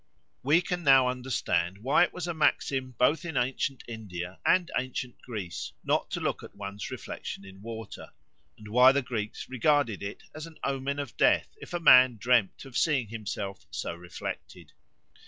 We 0.41 0.61
can 0.61 0.83
now 0.83 1.07
understand 1.09 1.77
why 1.77 2.03
it 2.03 2.11
was 2.11 2.25
a 2.27 2.33
maxim 2.33 2.95
both 2.97 3.23
in 3.23 3.37
ancient 3.37 3.83
India 3.87 4.39
and 4.43 4.71
ancient 4.75 5.21
Greece 5.21 5.73
not 5.83 6.09
to 6.09 6.19
look 6.19 6.41
at 6.41 6.55
one's 6.55 6.89
reflection 6.89 7.45
in 7.45 7.61
water, 7.61 8.11
and 8.57 8.69
why 8.69 8.93
the 8.93 9.03
Greeks 9.03 9.47
regarded 9.47 10.01
it 10.01 10.23
as 10.33 10.47
an 10.47 10.57
omen 10.63 10.97
of 10.97 11.15
death 11.17 11.49
if 11.61 11.71
a 11.71 11.79
man 11.79 12.17
dreamed 12.17 12.65
of 12.65 12.75
seeing 12.75 13.09
himself 13.09 13.67
so 13.69 13.93
reflected. 13.93 14.73